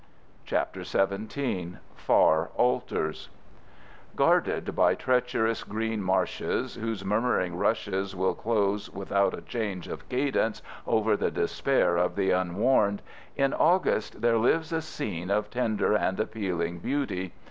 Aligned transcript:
CHAPTER 0.45 0.83
XVII. 0.83 1.75
FAR 1.95 2.49
ALTARS 2.55 3.29
Guarded 4.15 4.75
by 4.75 4.95
treacherous 4.95 5.63
green 5.63 6.01
marshes 6.01 6.73
whose 6.73 7.05
murmuring 7.05 7.55
rushes 7.55 8.15
will 8.15 8.33
close 8.33 8.89
without 8.89 9.35
a 9.37 9.43
change 9.43 9.87
of 9.87 10.09
cadence 10.09 10.63
over 10.87 11.15
the 11.15 11.29
despair 11.29 11.97
of 11.97 12.15
the 12.15 12.31
unwarned, 12.31 13.03
in 13.35 13.53
August 13.53 14.21
there 14.21 14.39
lives 14.39 14.73
a 14.73 14.81
scene 14.81 15.29
of 15.29 15.51
tender 15.51 15.93
and 15.93 16.19
appealing 16.19 16.79
beauty. 16.79 17.33